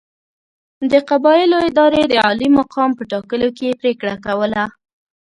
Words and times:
د 0.91 0.93
قبایلو 1.09 1.57
ادارې 1.69 2.01
د 2.07 2.13
عالي 2.23 2.47
مقام 2.59 2.89
په 2.97 3.03
ټاکلو 3.11 3.47
کې 3.57 3.77
پرېکړه 3.81 4.13
کوله. 4.25 4.63